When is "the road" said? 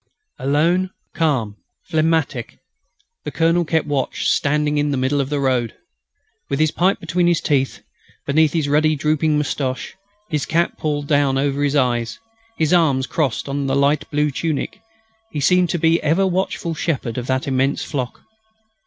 5.29-5.75